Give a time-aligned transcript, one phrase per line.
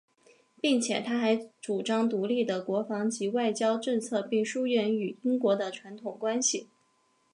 [0.59, 6.67] 并且他还主张独立的国防及外交政策并疏远与英国的传统关系。